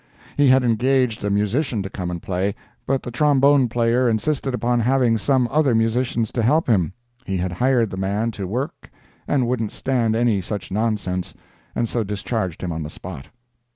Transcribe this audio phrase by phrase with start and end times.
[0.35, 2.55] He had engaged a musician to come and play,
[2.87, 6.93] but the trombone player insisted upon having some other musicians to help him.
[7.23, 8.89] He had hired the man to work
[9.27, 11.35] and wouldn't stand any such nonsense,
[11.75, 13.27] and so discharged him on the spot.